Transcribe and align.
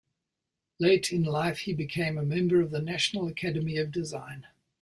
Late 0.79 1.11
in 1.13 1.21
life, 1.23 1.59
he 1.59 1.73
became 1.73 2.17
a 2.17 2.23
member 2.25 2.59
of 2.59 2.71
the 2.71 2.81
National 2.81 3.27
Academy 3.27 3.77
of 3.77 3.91
Design. 3.91 4.47